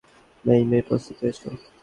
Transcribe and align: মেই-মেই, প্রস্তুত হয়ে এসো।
মেই-মেই, 0.45 0.83
প্রস্তুত 0.87 1.15
হয়ে 1.19 1.33
এসো। 1.33 1.49